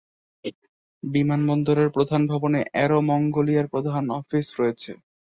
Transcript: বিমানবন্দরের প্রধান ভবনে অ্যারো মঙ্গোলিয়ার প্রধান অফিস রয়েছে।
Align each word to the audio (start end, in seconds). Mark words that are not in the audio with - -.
বিমানবন্দরের 1.03 1.89
প্রধান 1.95 2.21
ভবনে 2.31 2.59
অ্যারো 2.71 2.99
মঙ্গোলিয়ার 3.09 3.71
প্রধান 3.73 4.03
অফিস 4.19 4.47
রয়েছে। 4.59 4.91